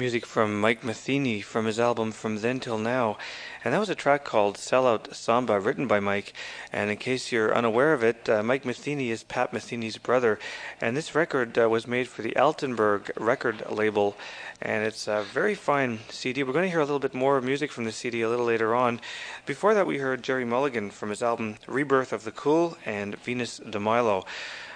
[0.00, 3.18] Music from Mike Metheny from his album From Then Till Now.
[3.62, 6.32] And that was a track called Sellout Samba, written by Mike.
[6.72, 10.38] And in case you're unaware of it, uh, Mike Metheny is Pat Metheny's brother.
[10.80, 14.16] And this record uh, was made for the Altenberg record label.
[14.62, 16.44] And it's a very fine CD.
[16.44, 18.74] We're going to hear a little bit more music from the CD a little later
[18.74, 19.02] on.
[19.44, 23.58] Before that, we heard Gerry Mulligan from his album Rebirth of the Cool and Venus
[23.58, 24.24] de Milo.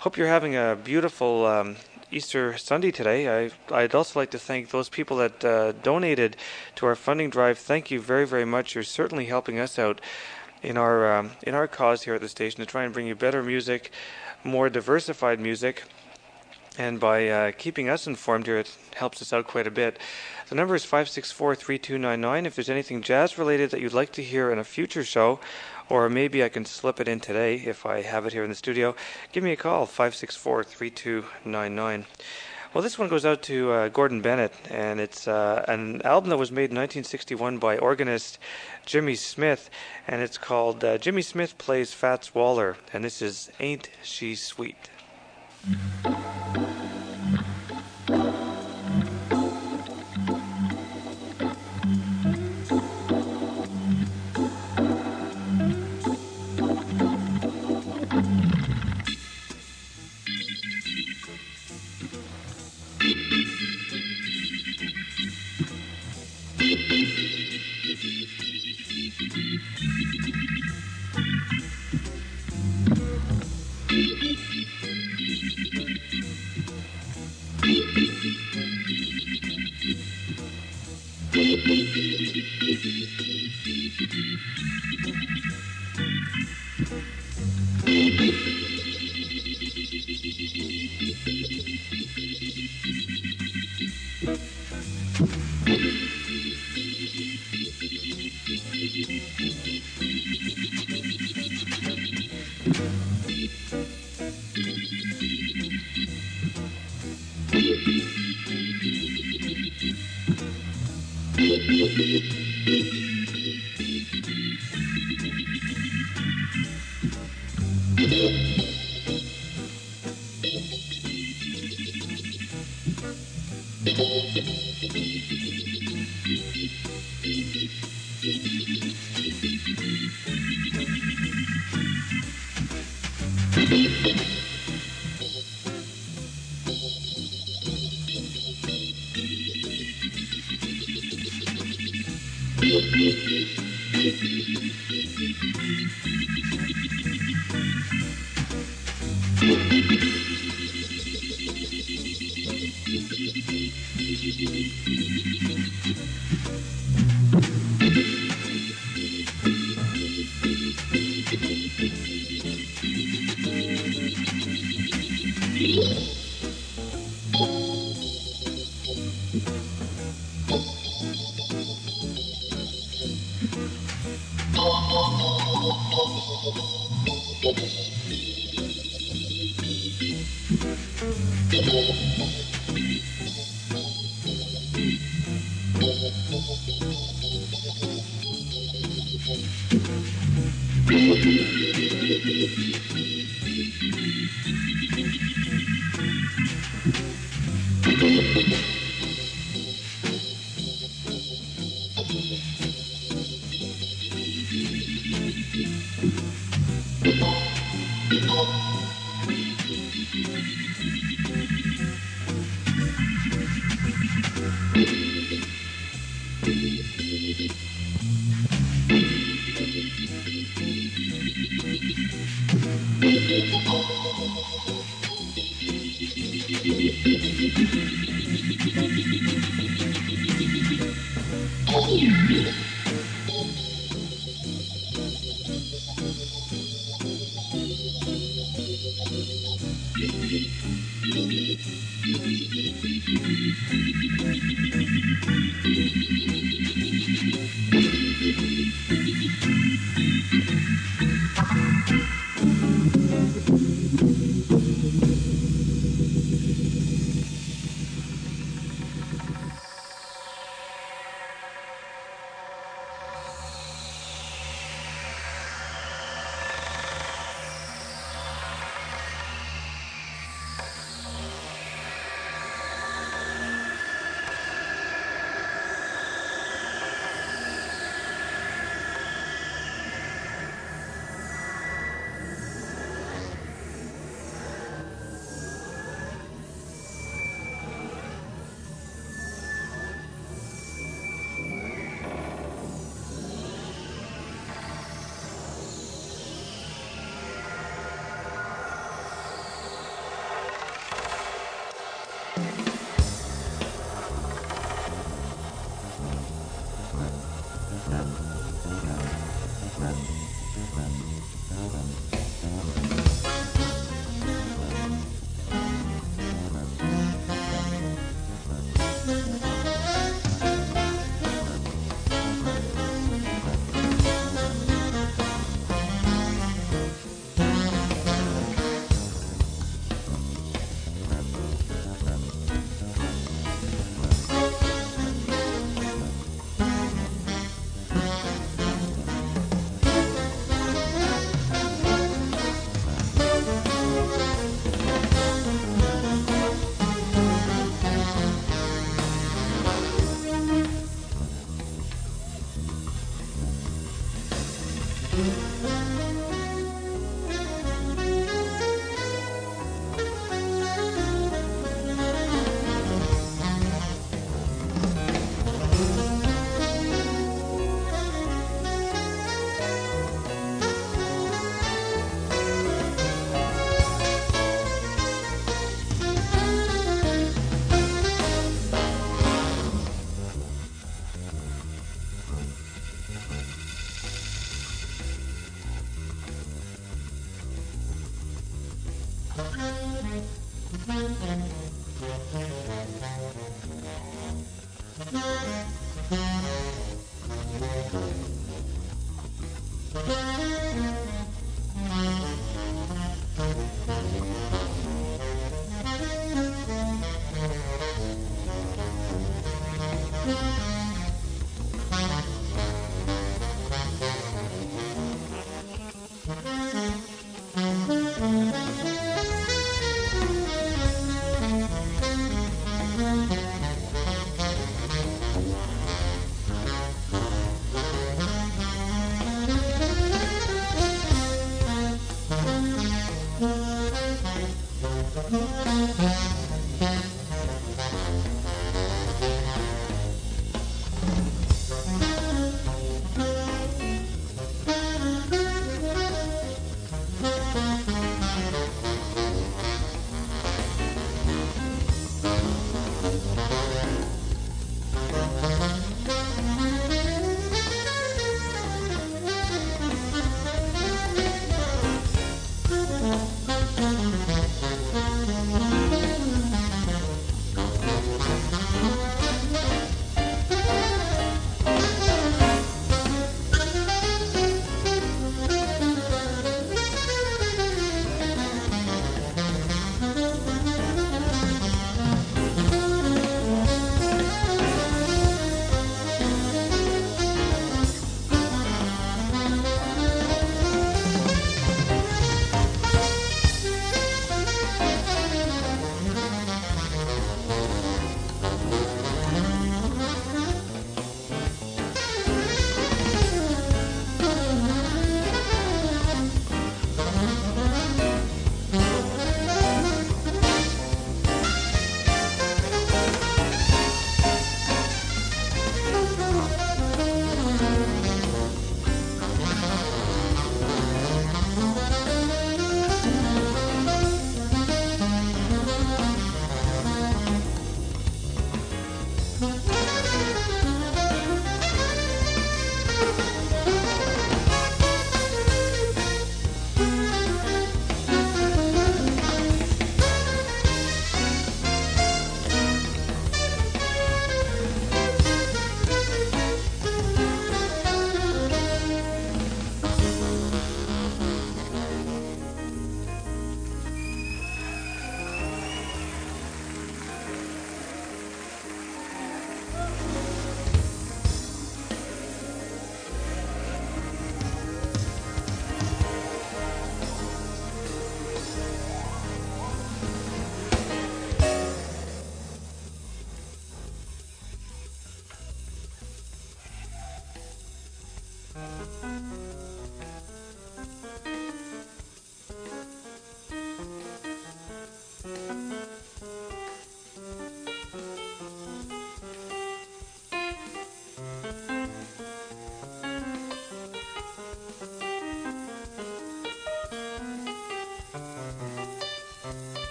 [0.00, 1.76] Hope you're having a beautiful um,
[2.12, 3.50] Easter Sunday today.
[3.70, 6.36] I, would also like to thank those people that uh, donated
[6.76, 7.58] to our funding drive.
[7.58, 8.74] Thank you very, very much.
[8.74, 10.00] You're certainly helping us out
[10.62, 13.14] in our um, in our cause here at the station to try and bring you
[13.14, 13.92] better music,
[14.42, 15.84] more diversified music.
[16.78, 19.98] And by uh, keeping us informed here, it helps us out quite a bit.
[20.48, 22.46] The number is 564 3299.
[22.46, 25.40] If there's anything jazz related that you'd like to hear in a future show,
[25.90, 28.54] or maybe I can slip it in today if I have it here in the
[28.56, 28.94] studio.
[29.32, 32.06] Give me a call, 564 3299.
[32.72, 36.36] Well, this one goes out to uh, Gordon Bennett, and it's uh, an album that
[36.36, 38.38] was made in 1961 by organist
[38.86, 39.68] Jimmy Smith,
[40.06, 44.88] and it's called uh, Jimmy Smith Plays Fats Waller, and this is Ain't She Sweet.
[82.70, 83.08] Beep,
[83.64, 83.98] beep,
[88.18, 88.59] beep.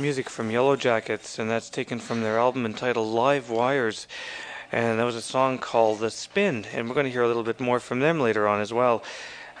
[0.00, 4.06] Music from Yellowjackets, and that's taken from their album entitled Live Wires.
[4.70, 7.42] And that was a song called The Spin, and we're going to hear a little
[7.42, 9.02] bit more from them later on as well.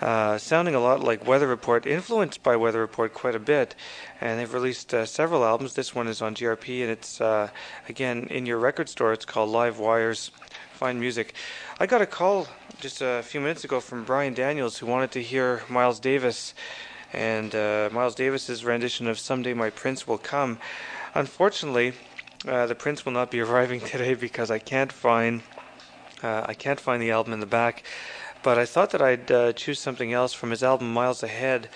[0.00, 3.74] Uh, sounding a lot like Weather Report, influenced by Weather Report quite a bit.
[4.20, 5.74] And they've released uh, several albums.
[5.74, 7.50] This one is on GRP, and it's, uh,
[7.88, 9.12] again, in your record store.
[9.12, 10.30] It's called Live Wires.
[10.74, 11.34] Fine music.
[11.80, 12.46] I got a call
[12.80, 16.54] just a few minutes ago from Brian Daniels who wanted to hear Miles Davis
[17.12, 20.58] and uh, Miles Davis's rendition of "Someday My Prince Will Come."
[21.14, 21.94] Unfortunately,
[22.46, 25.42] uh, the Prince will not be arriving today because I can't find
[26.22, 27.84] uh, I can't find the album in the back.
[28.42, 31.68] But I thought that I'd uh, choose something else from his album Miles Ahead,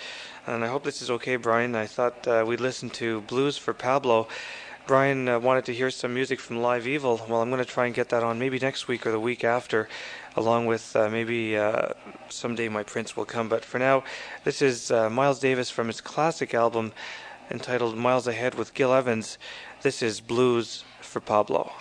[0.47, 1.75] and I hope this is okay, Brian.
[1.75, 4.27] I thought uh, we'd listen to Blues for Pablo.
[4.85, 7.21] Brian uh, wanted to hear some music from Live Evil.
[7.29, 9.45] Well, I'm going to try and get that on maybe next week or the week
[9.45, 9.87] after,
[10.35, 11.89] along with uh, maybe uh,
[12.27, 13.47] someday my prince will come.
[13.47, 14.03] But for now,
[14.43, 16.91] this is uh, Miles Davis from his classic album
[17.49, 19.37] entitled Miles Ahead with Gil Evans.
[19.83, 21.71] This is Blues for Pablo.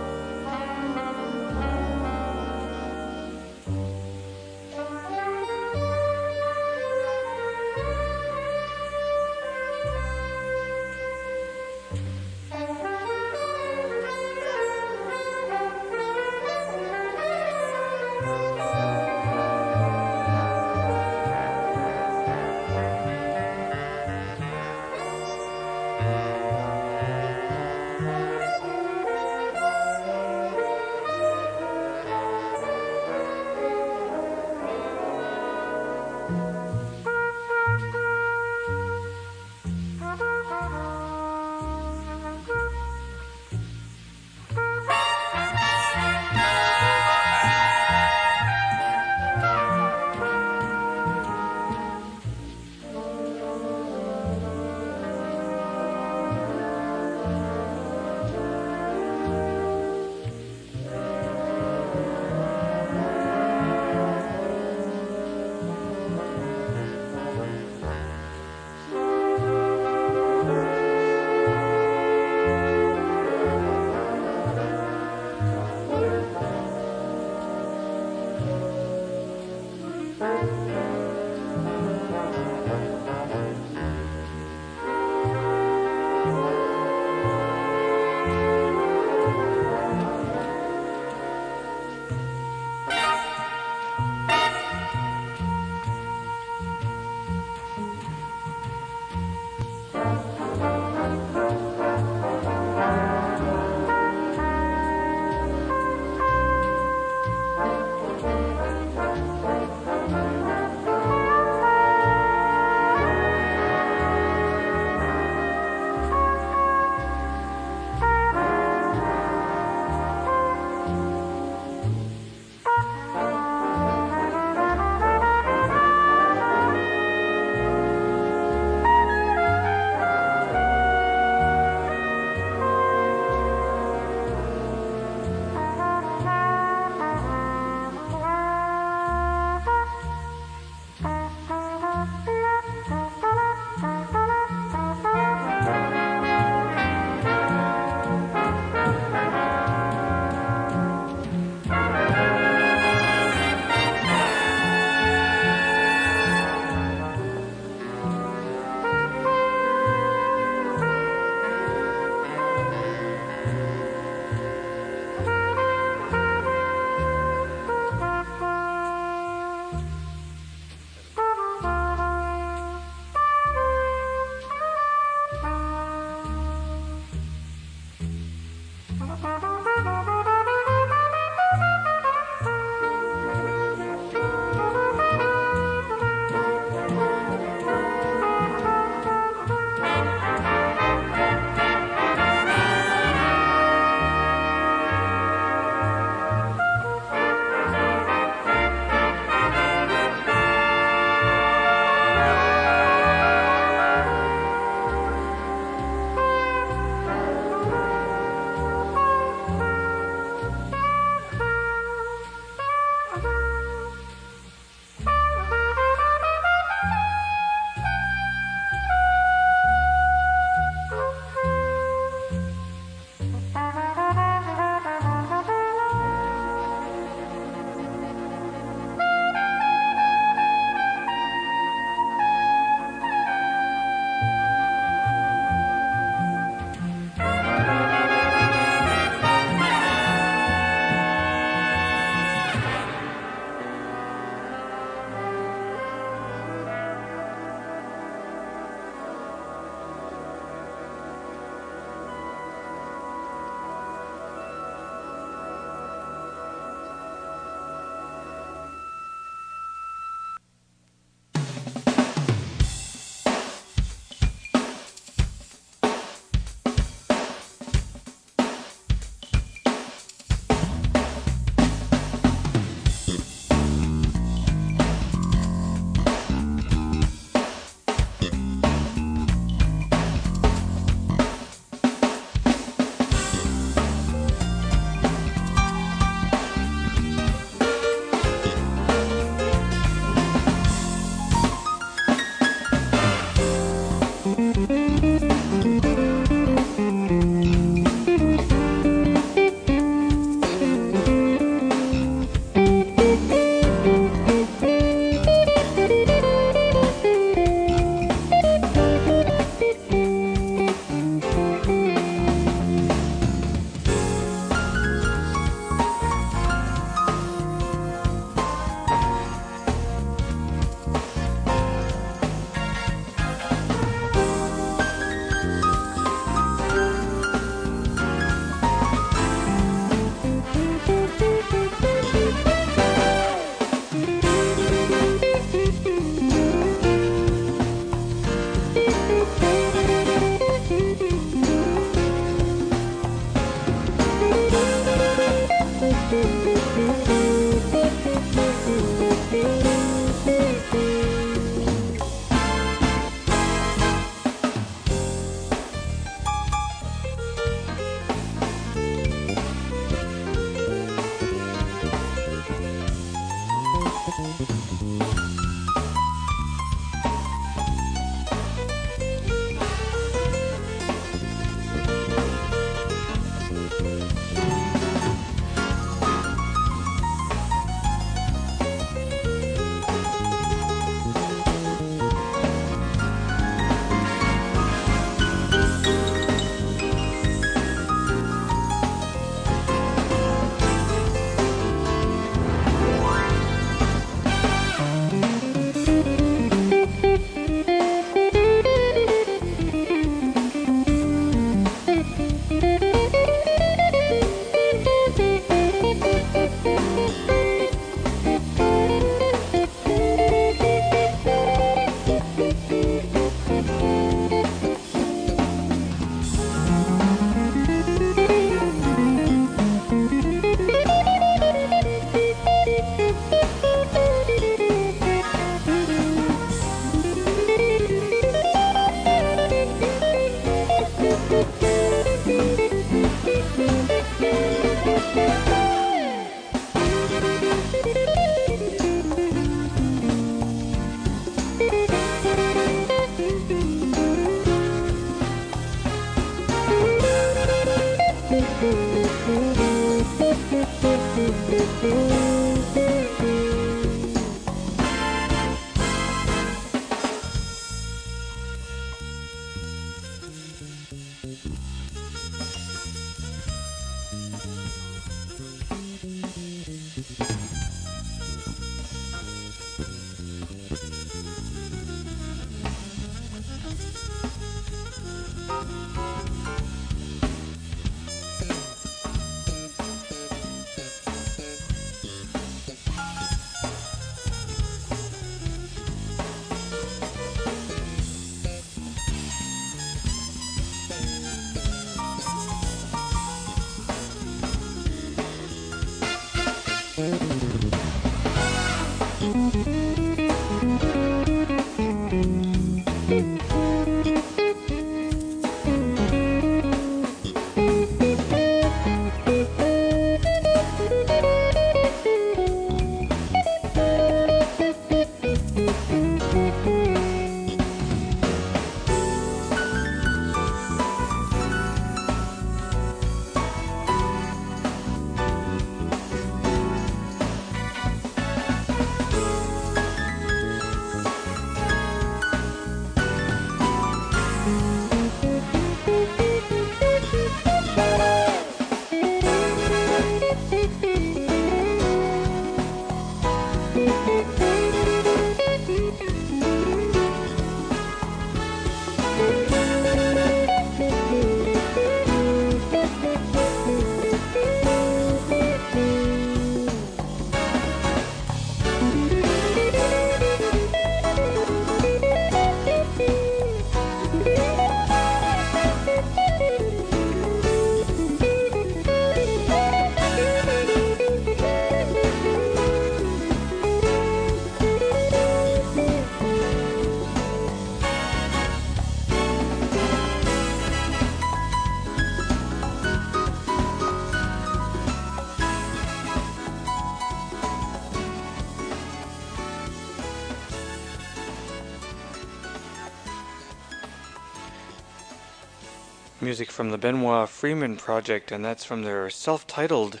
[596.36, 600.00] Music from the Benoit Freeman Project, and that's from their self titled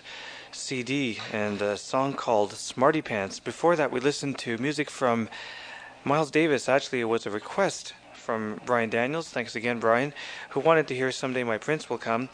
[0.52, 3.40] CD and a song called Smarty Pants.
[3.40, 5.30] Before that, we listened to music from
[6.04, 6.68] Miles Davis.
[6.68, 9.30] Actually, it was a request from Brian Daniels.
[9.30, 10.12] Thanks again, Brian,
[10.50, 12.28] who wanted to hear Someday My Prince Will Come.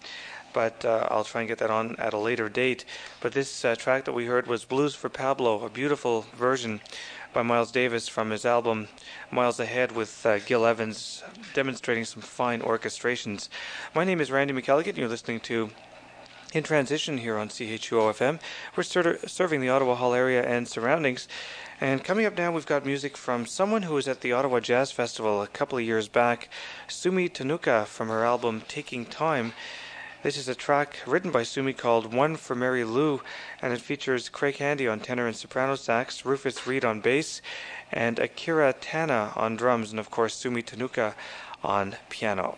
[0.53, 2.85] But uh, I'll try and get that on at a later date.
[3.21, 6.81] But this uh, track that we heard was Blues for Pablo, a beautiful version
[7.33, 8.89] by Miles Davis from his album
[9.31, 11.23] Miles Ahead with uh, Gil Evans,
[11.55, 13.49] demonstrating some fine orchestrations.
[13.95, 15.71] My name is Randy McElligott, and you're listening to
[16.53, 18.39] In Transition here on CHUO FM.
[18.77, 21.27] We're ser- serving the Ottawa Hull area and surroundings.
[21.81, 24.93] And coming up now, we've got music from someone who was at the Ottawa Jazz
[24.93, 26.51] Festival a couple of years back,
[26.87, 29.55] Sumi Tonooka from her album Taking Time.
[30.23, 33.23] This is a track written by Sumi called One for Mary Lou,
[33.61, 37.43] and it features Craig Handy on tenor and soprano sax, Rufus Reid on bass,
[37.91, 41.15] and Akira Tana on drums, and of course Sumi Tonooka
[41.65, 42.57] on piano.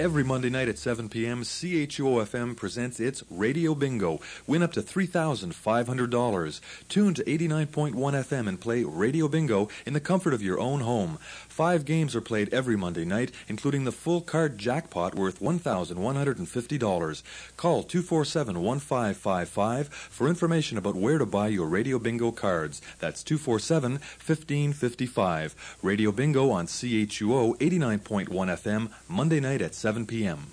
[0.00, 4.18] Every Monday night at 7 p.m., CHUO-FM presents its Radio Bingo.
[4.46, 6.60] Win up to $3,500.
[6.88, 11.18] Tune to 89.1 FM and play Radio Bingo in the comfort of your own home.
[11.60, 17.22] Five games are played every Monday night, including the full card jackpot worth $1,150.
[17.58, 22.80] Call 247-1555 for information about where to buy your Radio Bingo cards.
[22.98, 25.54] That's 247-1555.
[25.82, 30.46] Radio Bingo on CHUO 89.1 FM, Monday night at 7 p.m.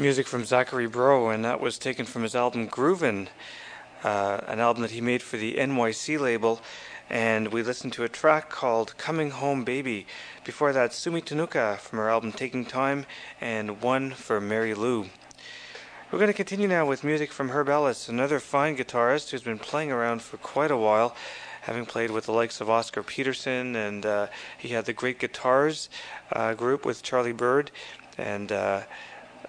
[0.00, 3.28] Music from Zachary Breaux, and that was taken from his album Groovin',
[4.02, 6.62] uh, an album that he made for the NYC label.
[7.10, 10.06] And we listened to a track called Coming Home Baby.
[10.42, 13.04] Before that, Sumi Tonooka from her album Taking Time,
[13.42, 15.04] and one for Mary Lou.
[16.10, 19.58] We're going to continue now with music from Herb Ellis, another fine guitarist who's been
[19.58, 21.14] playing around for quite a while,
[21.60, 25.90] having played with the likes of Oscar Peterson, and uh, he had the Great Guitars
[26.32, 27.70] uh, group with Charlie Byrd,
[28.16, 28.80] and uh,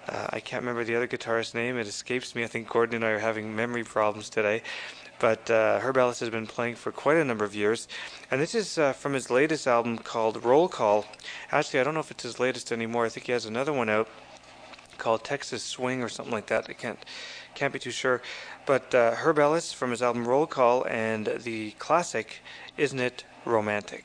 [0.08, 1.78] uh, I can't remember the other guitarist's name.
[1.78, 2.44] It escapes me.
[2.44, 4.62] I think Gordon and I are having memory problems today.
[5.18, 7.86] But uh, Herb Ellis has been playing for quite a number of years.
[8.30, 11.04] And this is uh, from his latest album called Roll Call.
[11.52, 13.06] Actually, I don't know if it's his latest anymore.
[13.06, 14.08] I think he has another one out
[14.98, 16.66] called Texas Swing or something like that.
[16.68, 16.98] I can't
[17.54, 18.22] can't be too sure.
[18.66, 22.40] But uh, Herb Ellis from his album Roll Call and the classic
[22.76, 24.04] Isn't It Romantic?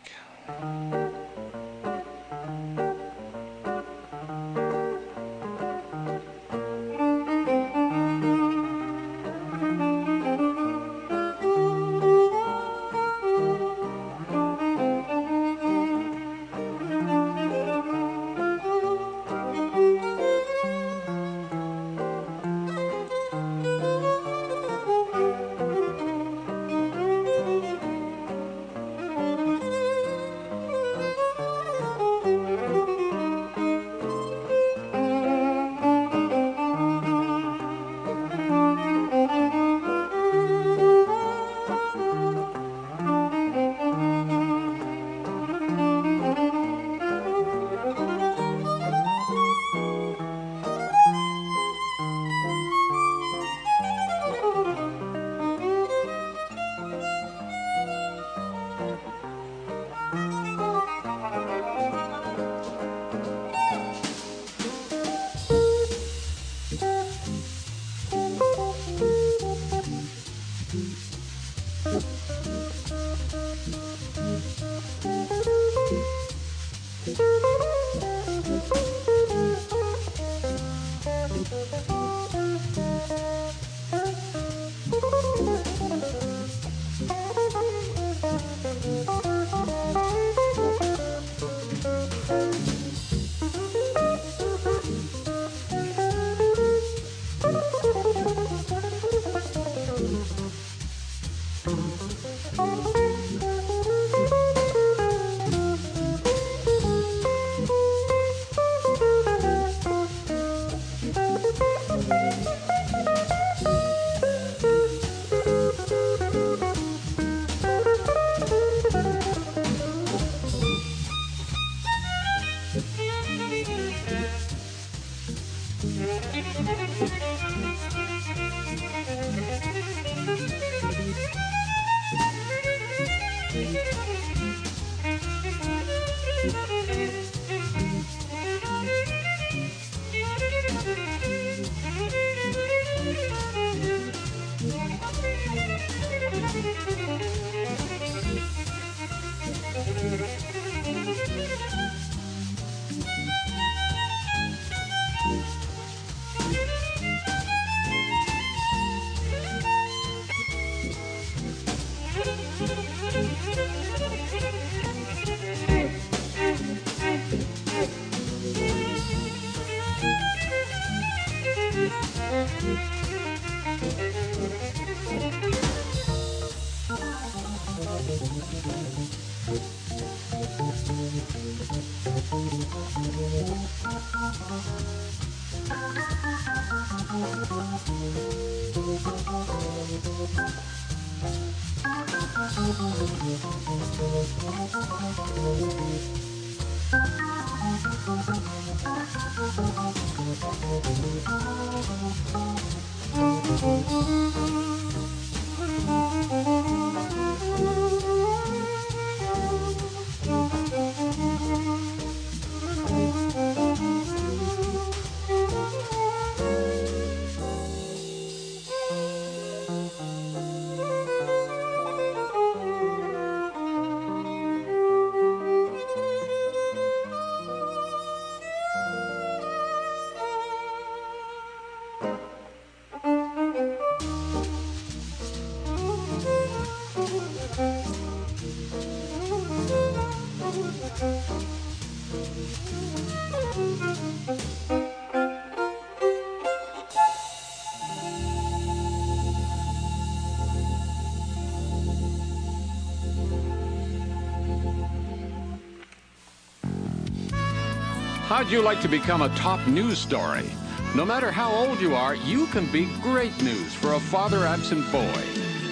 [258.38, 260.48] How'd you like to become a top news story?
[260.94, 264.92] No matter how old you are, you can be great news for a father absent
[264.92, 265.24] boy.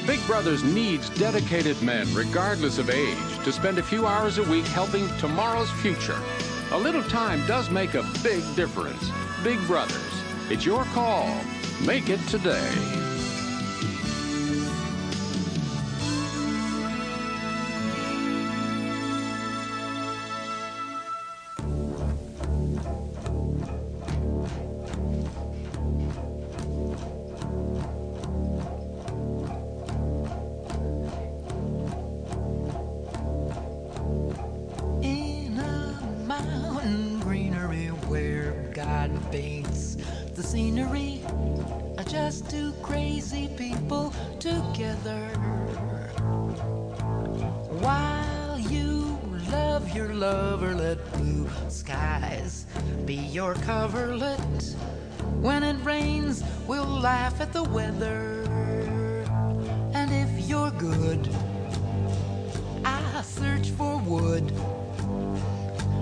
[0.07, 4.65] Big Brothers needs dedicated men, regardless of age, to spend a few hours a week
[4.65, 6.19] helping tomorrow's future.
[6.71, 9.11] A little time does make a big difference.
[9.43, 11.39] Big Brothers, it's your call.
[11.85, 13.04] Make it today.
[50.25, 52.65] Lover, let blue skies
[53.05, 54.63] be your coverlet.
[55.39, 58.43] When it rains, we'll laugh at the weather.
[59.93, 61.29] And if you're good,
[62.83, 64.47] I search for wood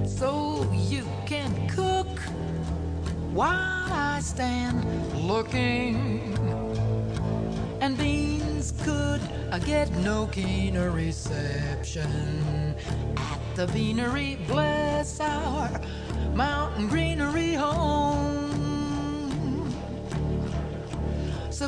[0.08, 0.32] so
[0.74, 2.14] you can cook
[3.40, 4.78] while I stand
[5.32, 6.38] looking.
[7.82, 7.98] And
[8.64, 12.76] beans could I get no keener reception
[13.18, 14.38] at the beanery.
[14.48, 15.70] Bless our
[16.34, 18.54] mountain greenery home.
[21.50, 21.68] So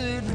[0.00, 0.30] In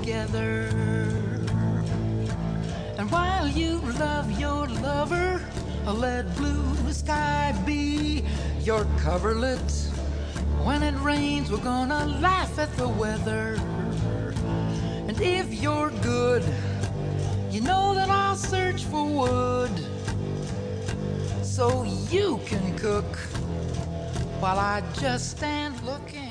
[0.00, 0.68] together.
[2.96, 5.42] And while you love your lover,
[5.86, 8.24] let blue sky be
[8.60, 9.70] your coverlet.
[10.64, 13.56] When it rains, we're gonna laugh at the weather.
[15.08, 16.44] And if you're good,
[17.50, 19.74] you know that I'll search for wood
[21.42, 23.16] so you can cook
[24.40, 26.30] while I just stand looking.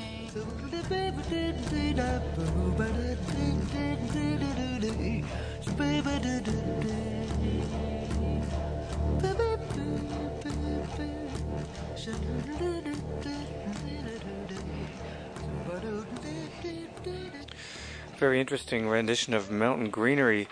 [18.20, 20.46] Very interesting rendition of Mountain Greenery.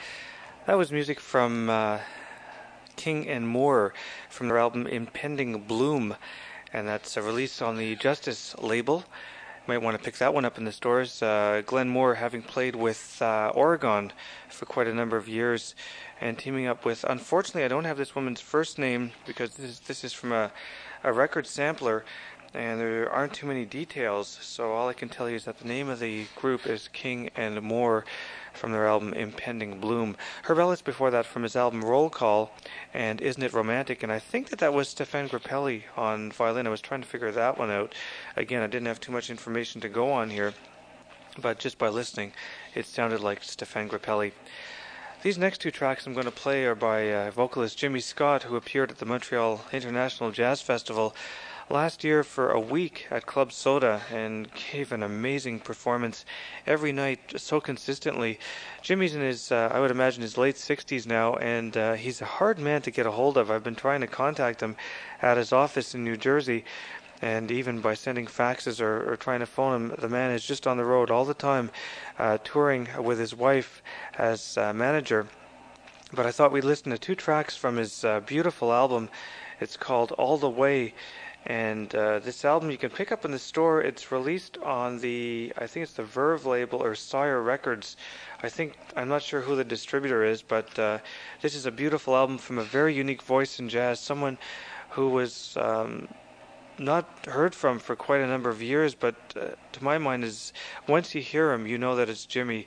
[0.66, 1.98] That was music from uh,
[2.96, 3.92] King and Moore
[4.30, 6.16] from their album Impending Bloom,
[6.72, 9.04] and that's a release on the Justice label.
[9.06, 11.20] You might want to pick that one up in the stores.
[11.22, 14.14] Uh, Glen Moore, having played with uh, Oregon
[14.48, 15.74] for quite a number of years,
[16.22, 17.04] and teaming up with.
[17.04, 20.50] Unfortunately, I don't have this woman's first name because this is, this is from a,
[21.04, 22.06] a record sampler,
[22.54, 24.38] and there aren't too many details.
[24.40, 27.30] So all I can tell you is that the name of the group is King
[27.36, 28.04] and Moore
[28.52, 30.16] from their album Impending Bloom.
[30.44, 32.50] Herb Ellis before that from his album Roll Call
[32.92, 34.02] and Isn't It Romantic?
[34.02, 36.66] And I think that that was Stéphane Grappelli on violin.
[36.66, 37.94] I was trying to figure that one out.
[38.36, 40.54] Again, I didn't have too much information to go on here.
[41.40, 42.32] but just by listening,
[42.74, 44.32] it sounded like Stéphane Grappelli.
[45.22, 48.56] These next two tracks I'm going to play are by uh, vocalist Jimmy Scott, who
[48.56, 51.14] appeared at the Montreal International Jazz Festival
[51.70, 56.24] last year for a week at Club Soda and gave an amazing performance
[56.66, 58.38] every night so consistently.
[58.80, 62.26] Jimmy's in his, uh, I would imagine, his late 60s now, and uh, he's a
[62.26, 63.50] hard man to get a hold of.
[63.50, 64.76] I've been trying to contact him
[65.20, 66.64] at his office in New Jersey.
[67.20, 70.66] And even by sending faxes or, or trying to phone him, the man is just
[70.66, 71.70] on the road all the time,
[72.18, 73.82] uh, touring with his wife
[74.16, 75.26] as uh, manager.
[76.14, 79.10] But I thought we'd listen to two tracks from his uh, beautiful album.
[79.60, 80.94] It's called All the Way,
[81.46, 83.80] and uh, this album you can pick up in the store.
[83.82, 87.96] It's released on the, I think it's the Verve label or Sire Records.
[88.42, 90.98] I think, I'm not sure who the distributor is, but uh,
[91.40, 93.98] this is a beautiful album from a very unique voice in jazz.
[93.98, 94.36] Someone
[94.90, 96.08] who was um,
[96.78, 100.52] not heard from for quite a number of years, but uh, to my mind, is
[100.86, 102.66] once you hear him, you know that it's Jimmy.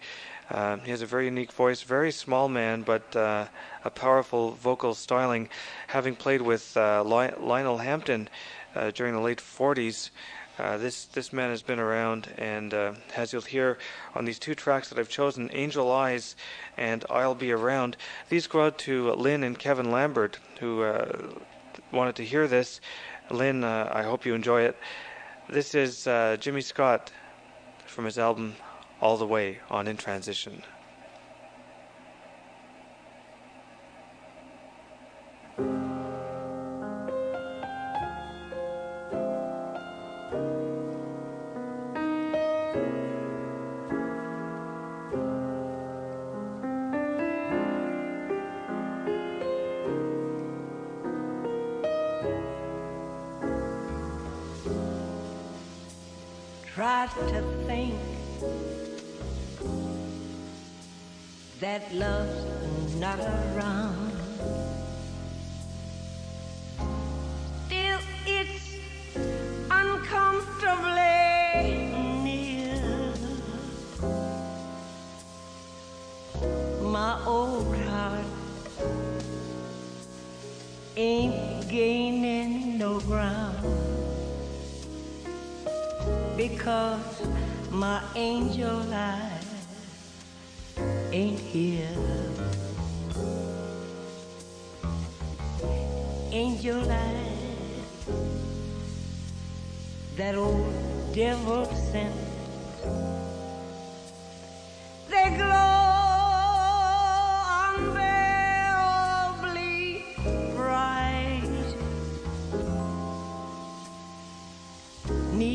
[0.50, 3.46] Uh, he has a very unique voice, very small man, but uh,
[3.86, 5.48] a powerful vocal styling.
[5.88, 8.28] Having played with uh, Lionel Hampton
[8.76, 10.10] uh, during the late 40s.
[10.60, 13.78] Uh, this this man has been around, and uh, as you'll hear
[14.14, 16.36] on these two tracks that I've chosen, "Angel Eyes"
[16.78, 17.98] and "I'll Be Around,"
[18.30, 21.30] these go out to Lynn and Kevin Lambert, who uh,
[21.92, 22.82] wanted to hear this.
[23.32, 24.78] Lynn, uh, I hope you enjoy it.
[25.50, 26.04] This is
[26.40, 27.12] Jimmy Scott
[27.88, 28.56] from his album
[29.00, 30.64] "All the Way" on In Transition.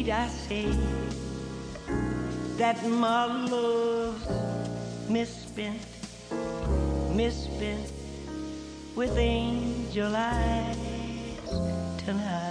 [0.07, 0.67] Need I say
[2.59, 5.81] that my love's misspent,
[7.13, 7.91] misspent
[8.95, 10.77] with angel eyes
[11.99, 12.46] tonight?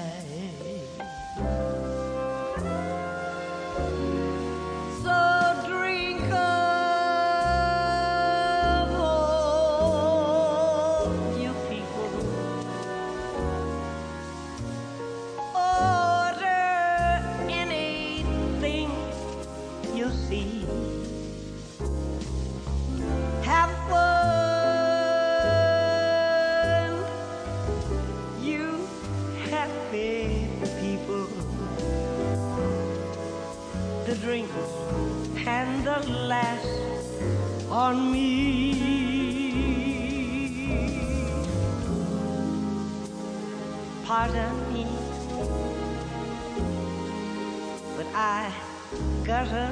[49.56, 49.72] The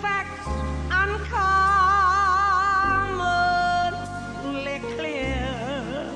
[0.00, 0.48] facts
[0.90, 1.36] uncommonly
[4.96, 6.10] clear.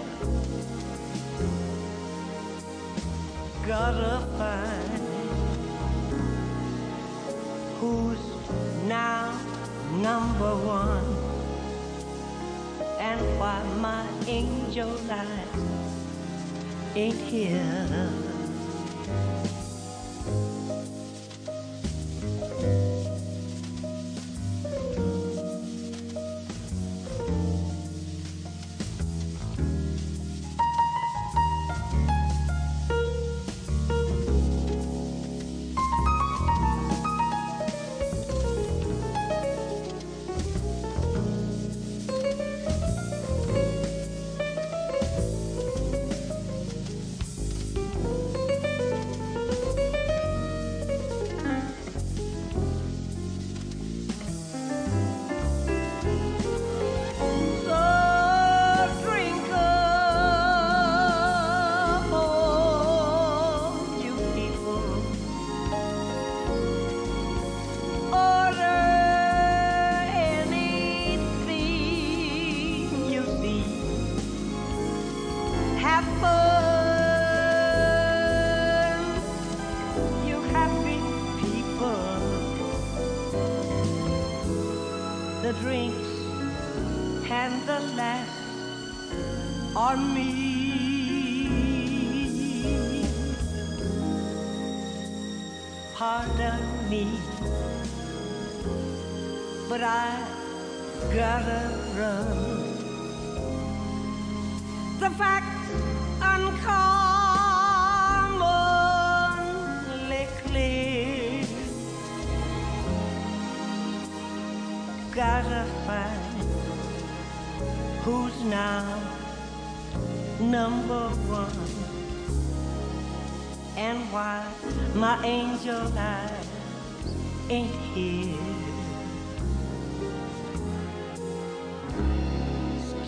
[3.67, 5.03] Gotta find
[7.79, 8.25] who's
[8.89, 9.39] now
[10.01, 11.05] number one
[12.99, 15.49] and why my angel eyes
[16.97, 18.24] ain't here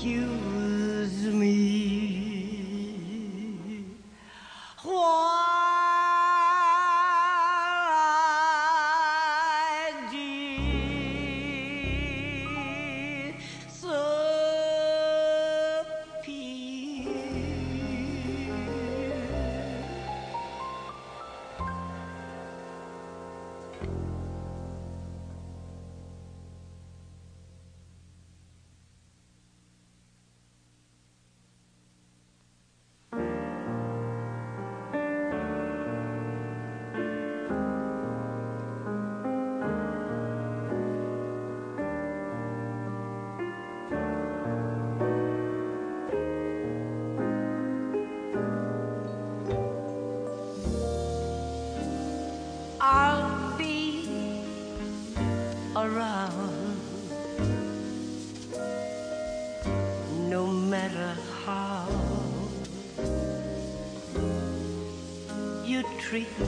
[0.07, 0.36] Excuse
[66.17, 66.46] you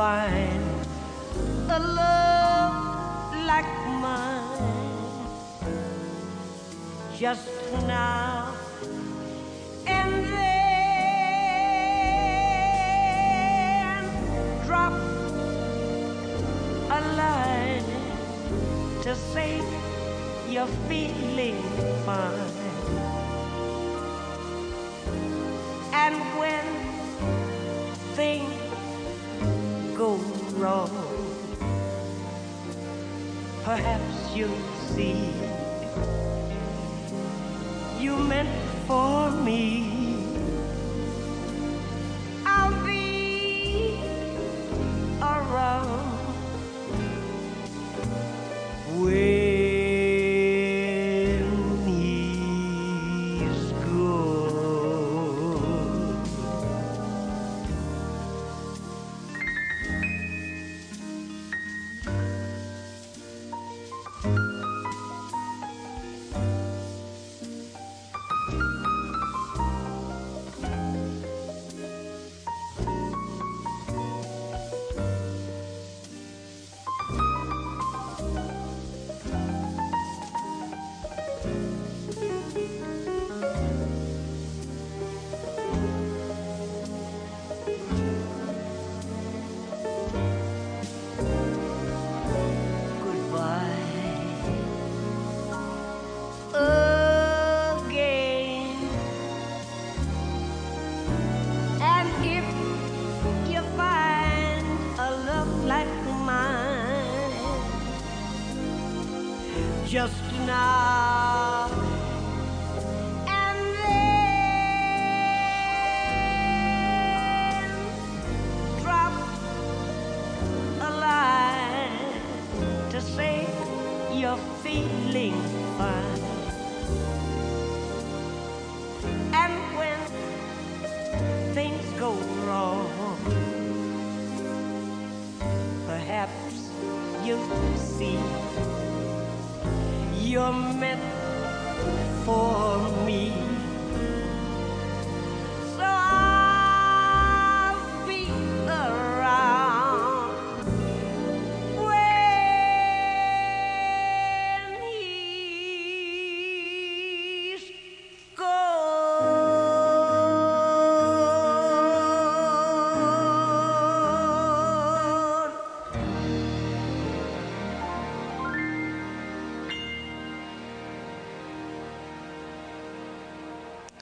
[0.00, 0.59] find
[34.32, 34.69] perhaps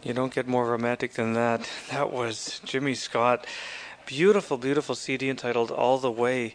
[0.09, 1.69] You don't get more romantic than that.
[1.91, 3.47] That was Jimmy Scott.
[4.07, 6.55] Beautiful, beautiful CD entitled All the Way.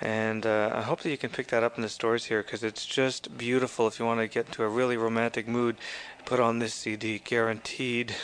[0.00, 2.64] And uh, I hope that you can pick that up in the stores here because
[2.64, 3.86] it's just beautiful.
[3.86, 5.76] If you want to get into a really romantic mood,
[6.24, 7.18] put on this CD.
[7.22, 8.14] Guaranteed.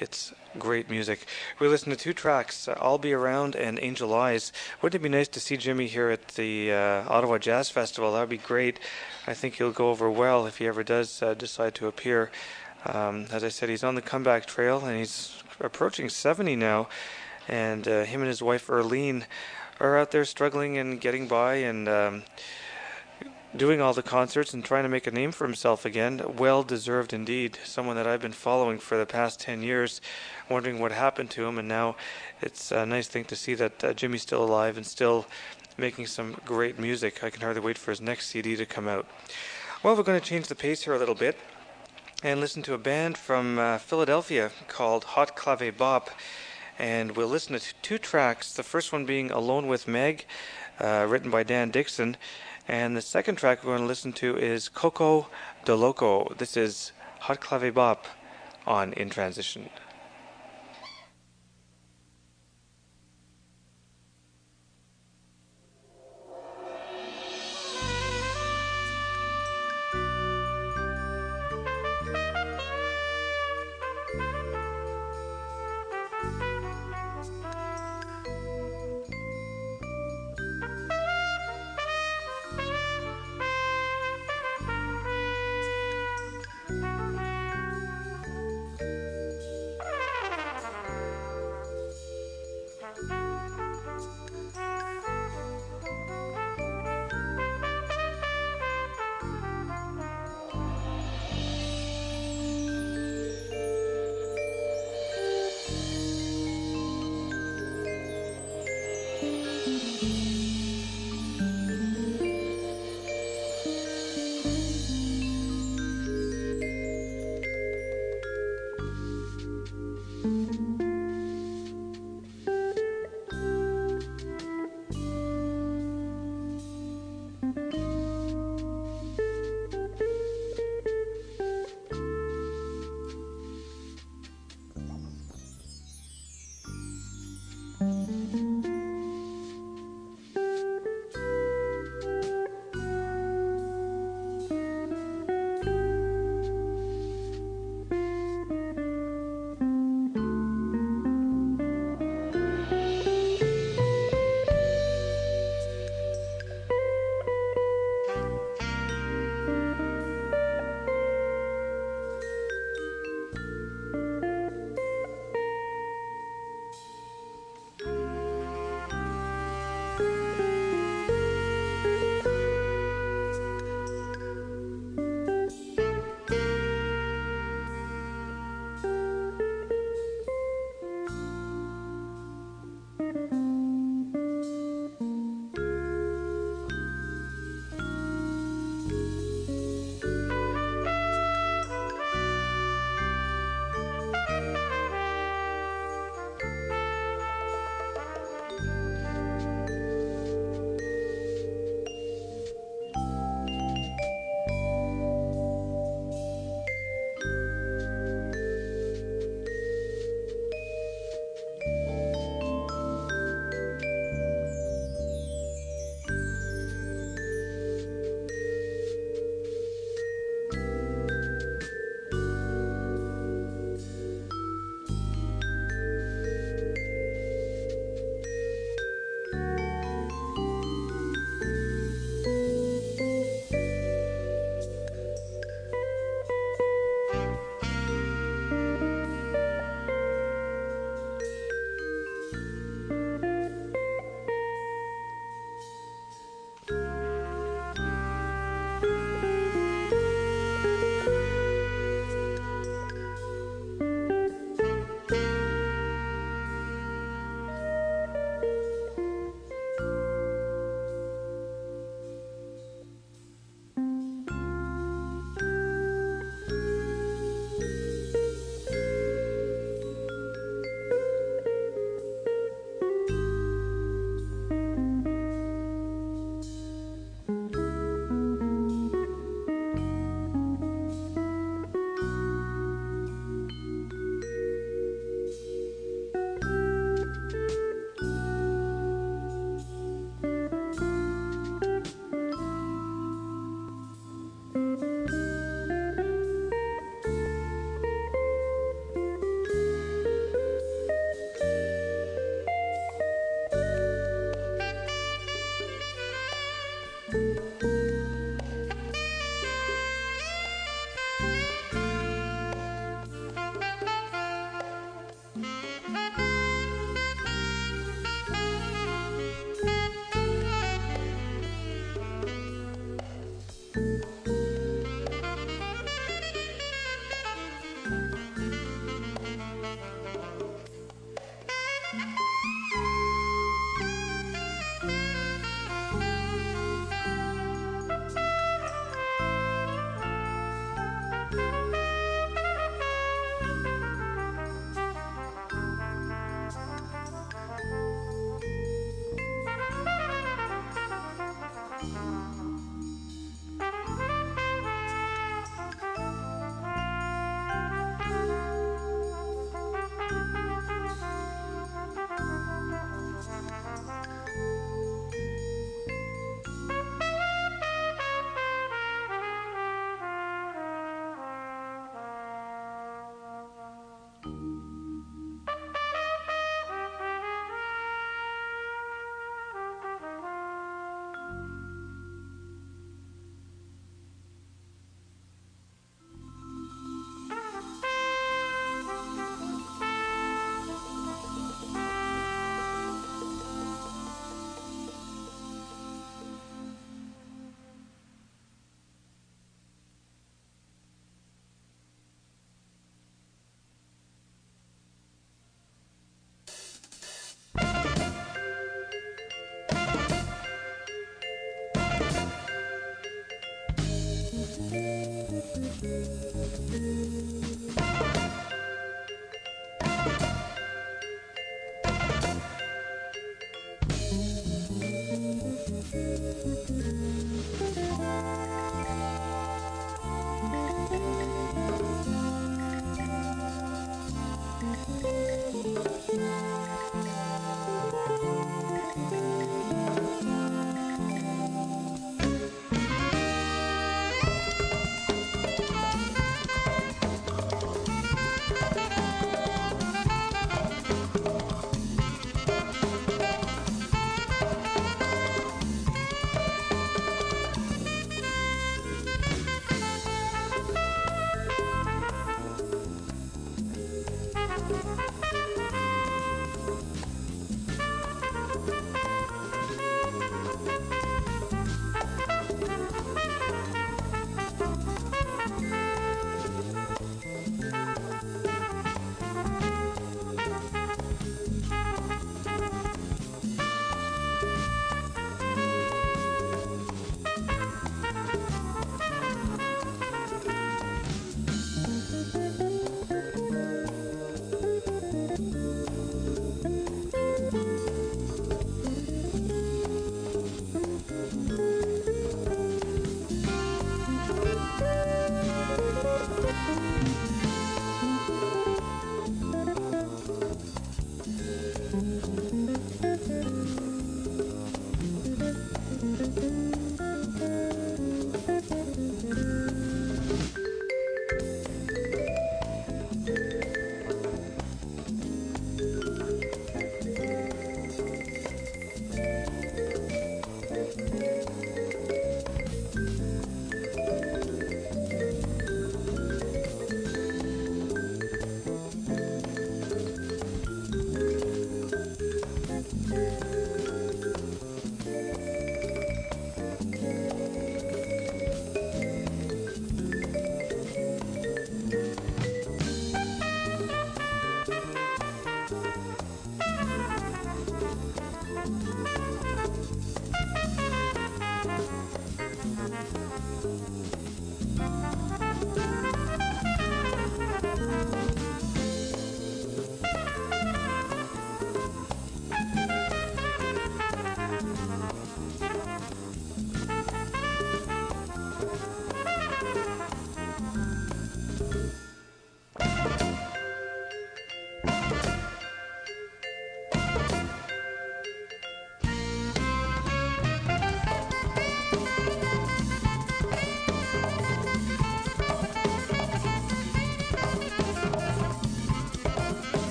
[0.00, 1.26] It's great music.
[1.58, 4.50] We listened to two tracks I'll Be Around and Angel Eyes.
[4.80, 8.14] Wouldn't it be nice to see Jimmy here at the uh, Ottawa Jazz Festival?
[8.14, 8.80] That would be great.
[9.26, 12.30] I think he'll go over well if he ever does uh, decide to appear.
[12.86, 16.88] Um, as I said, he's on the comeback trail and he's approaching 70 now.
[17.48, 19.24] And uh, him and his wife, Erlene,
[19.80, 22.24] are out there struggling and getting by and um,
[23.56, 26.20] doing all the concerts and trying to make a name for himself again.
[26.36, 27.58] Well deserved indeed.
[27.64, 30.00] Someone that I've been following for the past 10 years,
[30.48, 31.58] wondering what happened to him.
[31.58, 31.96] And now
[32.40, 35.26] it's a nice thing to see that uh, Jimmy's still alive and still
[35.78, 37.22] making some great music.
[37.22, 39.06] I can hardly wait for his next CD to come out.
[39.82, 41.36] Well, we're going to change the pace here a little bit
[42.22, 46.10] and listen to a band from uh, Philadelphia called Hot Clave Bop.
[46.78, 48.52] And we'll listen to two tracks.
[48.52, 50.26] The first one being Alone with Meg,
[50.80, 52.16] uh, written by Dan Dixon.
[52.68, 55.28] And the second track we're going to listen to is Coco
[55.64, 56.32] de Loco.
[56.38, 58.06] This is Hot Clave Bop
[58.66, 59.68] on In Transition.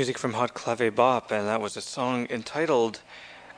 [0.00, 3.02] Music from Hot Clave Bop, and that was a song entitled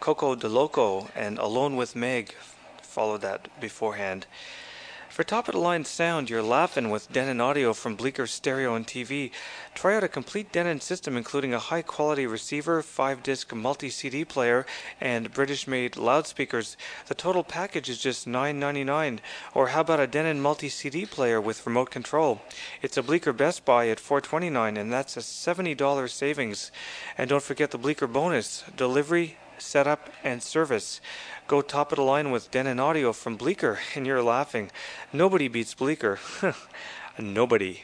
[0.00, 2.34] Coco de Loco, and Alone with Meg
[2.82, 4.26] followed that beforehand.
[5.12, 8.86] For top of the line sound, you're laughing with Denon Audio from Bleecker Stereo and
[8.86, 9.30] TV.
[9.74, 14.24] Try out a complete Denon system including a high quality receiver, 5 disc multi CD
[14.24, 14.64] player,
[15.02, 16.78] and British made loudspeakers.
[17.08, 19.18] The total package is just $9.99.
[19.52, 22.40] Or how about a Denon multi CD player with remote control?
[22.80, 26.72] It's a Bleecker Best Buy at $4.29, and that's a $70 savings.
[27.18, 31.02] And don't forget the Bleecker bonus delivery, setup, and service.
[31.52, 34.70] Go top of the line with Denon Audio from Bleecker, and you're laughing.
[35.12, 36.18] Nobody beats Bleecker.
[37.18, 37.82] Nobody.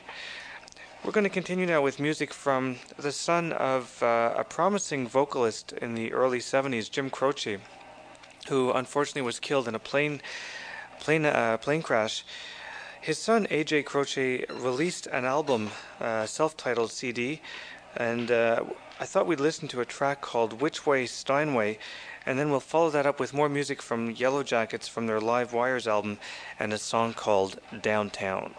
[1.05, 5.73] We're going to continue now with music from the son of uh, a promising vocalist
[5.73, 7.59] in the early 70s, Jim Croce,
[8.49, 10.23] who unfortunately was killed in a plane
[10.99, 12.24] plane uh, plane crash.
[13.03, 17.43] His son AJ Croce released an album, uh, self-titled CD,
[17.95, 18.65] and uh,
[18.99, 21.78] I thought we'd listen to a track called "Which Way Steinway."
[22.28, 25.88] And then we'll follow that up with more music from Yellowjackets from their Live Wires
[25.88, 26.18] album
[26.59, 28.52] and a song called Downtown.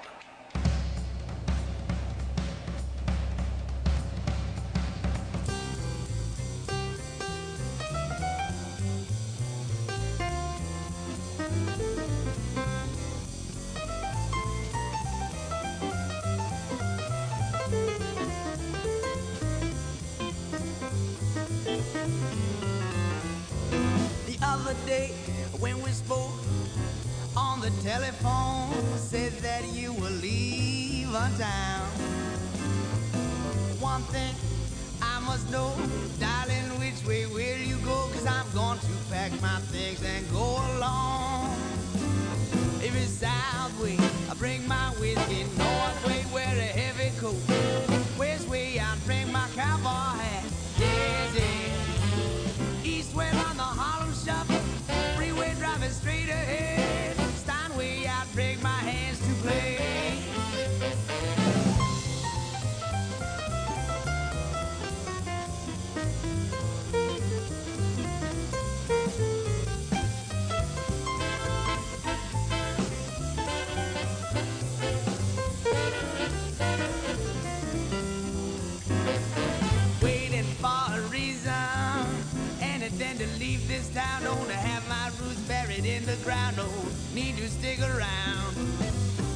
[85.82, 86.58] Buried in the ground.
[86.58, 86.68] No
[87.14, 88.54] need to stick around.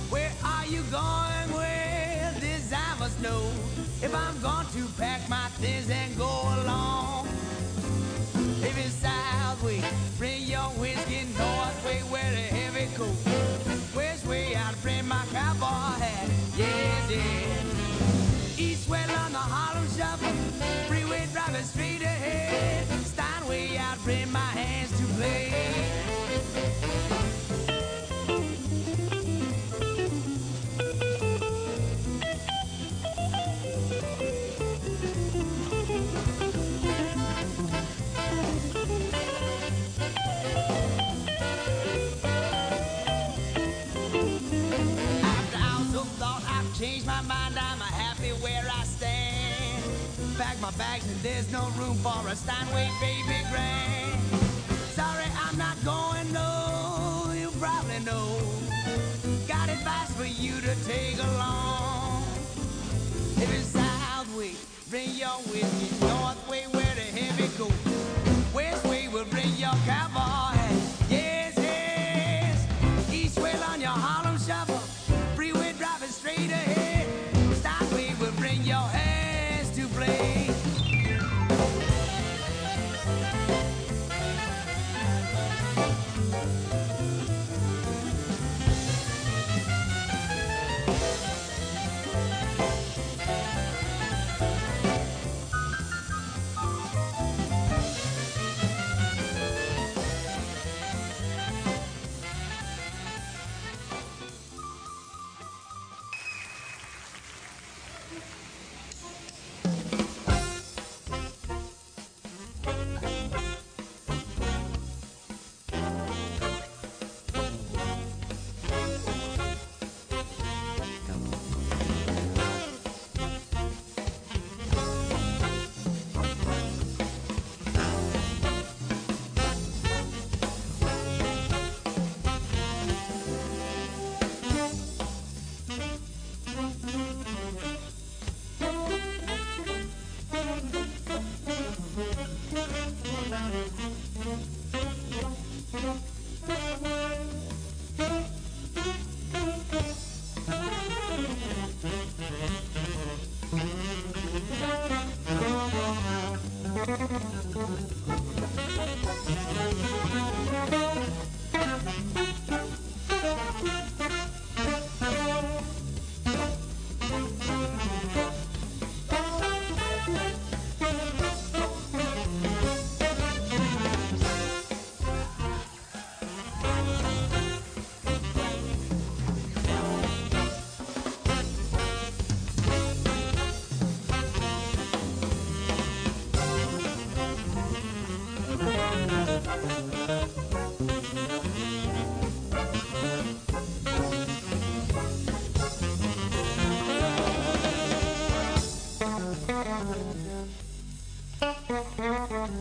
[0.10, 1.48] Where are you going?
[1.54, 3.52] Well, this I must know.
[4.02, 6.26] If I'm going to pack my things and go
[6.62, 7.28] along.
[8.62, 9.62] If it's south
[10.18, 11.26] bring your whiskey.
[11.38, 13.96] North way, wear a heavy coat.
[13.96, 16.30] West way, I'll bring my cowboy hat.
[16.58, 17.53] Yes, yes.
[51.22, 54.20] There's no room for a Steinway baby grand.
[54.92, 58.40] Sorry, I'm not going, no, you probably know.
[59.48, 62.24] Got advice for you to take along.
[63.38, 63.74] If it's
[64.38, 64.54] Way,
[64.90, 66.06] bring your whiskey.
[66.08, 68.03] North Way, where the heavy go.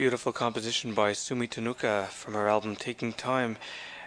[0.00, 3.58] beautiful composition by Sumi Tonooka from her album Taking Time.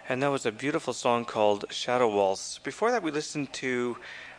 [0.08, 2.58] And that was a beautiful song called Shadow Waltz.
[2.58, 3.96] Before that, we listened to,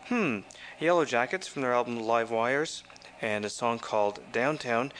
[0.09, 0.39] hmm,
[0.81, 2.83] Yellowjackets from their album Live Wires
[3.21, 4.91] and a song called Downtown.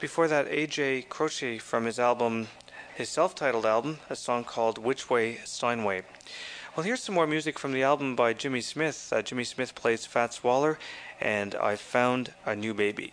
[0.00, 2.48] Before that, AJ Croce from his album,
[2.94, 6.04] his self titled album, a song called Which Way Steinway.
[6.74, 9.12] Well, here's some more music from the album by Jimmy Smith.
[9.12, 10.78] Uh, Jimmy Smith plays Fats Waller,
[11.20, 13.12] and I Found a New Baby.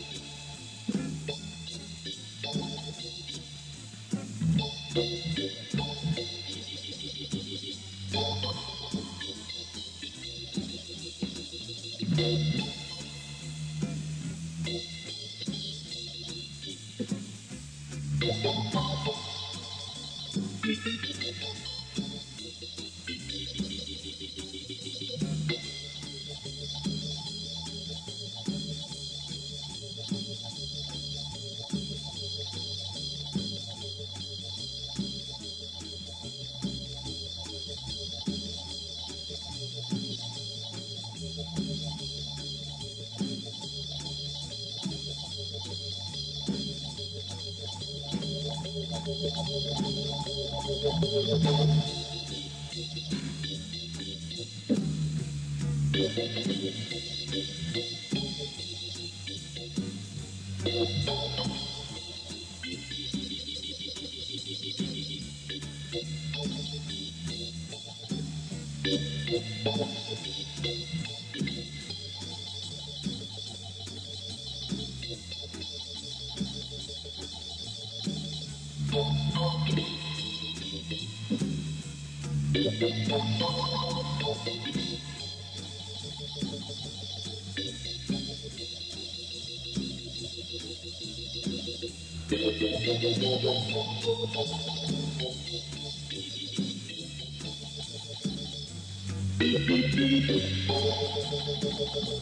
[101.93, 102.21] Musik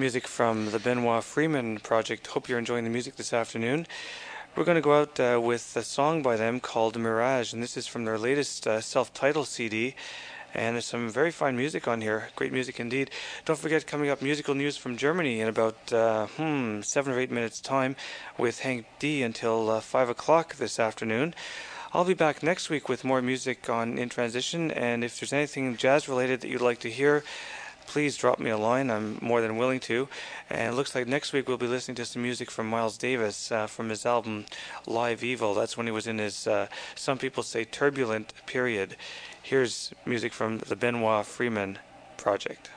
[0.00, 2.28] Music from the Benoit Freeman Project.
[2.28, 3.86] Hope you're enjoying the music this afternoon.
[4.56, 7.76] We're going to go out uh, with a song by them called Mirage, and this
[7.76, 9.94] is from their latest uh, self titled CD.
[10.54, 12.30] And there's some very fine music on here.
[12.34, 13.10] Great music indeed.
[13.44, 17.30] Don't forget, coming up, musical news from Germany in about uh, hmm, seven or eight
[17.30, 17.94] minutes' time
[18.38, 21.34] with Hank D until uh, five o'clock this afternoon.
[21.92, 24.70] I'll be back next week with more music on In Transition.
[24.70, 27.22] And if there's anything jazz related that you'd like to hear,
[27.90, 28.88] please drop me a line.
[28.88, 30.08] I'm more than willing to.
[30.48, 33.50] And it looks like next week we'll be listening to some music from Miles Davis
[33.50, 34.46] uh, from his album
[34.86, 35.54] Live Evil.
[35.54, 38.94] That's when he was in his, uh, some people say, turbulent period.
[39.42, 41.80] Here's music from the Benoit Freeman
[42.16, 42.70] Project.